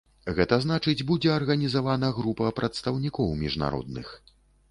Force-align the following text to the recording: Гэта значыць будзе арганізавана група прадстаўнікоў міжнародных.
Гэта 0.37 0.55
значыць 0.61 1.05
будзе 1.09 1.29
арганізавана 1.33 2.09
група 2.19 2.49
прадстаўнікоў 2.59 3.31
міжнародных. 3.45 4.07